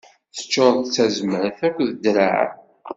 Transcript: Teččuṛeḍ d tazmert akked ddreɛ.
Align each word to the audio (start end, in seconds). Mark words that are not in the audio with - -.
Teččuṛeḍ 0.35 0.77
d 0.83 0.87
tazmert 0.95 1.59
akked 1.67 1.87
ddreɛ. 1.93 2.39